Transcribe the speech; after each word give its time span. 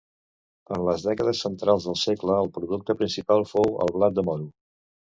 En 0.77 0.85
les 0.87 1.05
dècades 1.07 1.43
centrals 1.45 1.87
del 1.91 1.99
segle, 2.05 2.39
el 2.47 2.51
producte 2.57 2.99
principal 3.05 3.49
fou 3.55 3.81
el 3.87 3.97
blat 4.01 4.21
de 4.21 4.29
moro. 4.33 4.53